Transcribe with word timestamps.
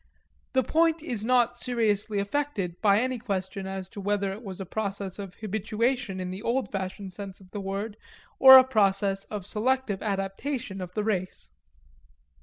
The 0.53 0.63
point 0.63 1.03
is 1.03 1.23
not 1.23 1.55
seriously 1.55 2.17
affected 2.17 2.81
by 2.81 2.99
any 2.99 3.19
question 3.19 3.67
as 3.67 3.87
to 3.89 4.01
whether 4.01 4.31
it 4.33 4.41
was 4.41 4.59
a 4.59 4.65
process 4.65 5.19
of 5.19 5.35
habituation 5.35 6.19
in 6.19 6.31
the 6.31 6.41
old 6.41 6.71
fashioned 6.71 7.13
sense 7.13 7.39
of 7.39 7.51
the 7.51 7.61
word 7.61 7.97
or 8.39 8.57
a 8.57 8.63
process 8.63 9.25
of 9.25 9.45
selective 9.45 10.01
adaptation 10.01 10.81
of 10.81 10.91
the 10.95 11.03
race. 11.03 11.51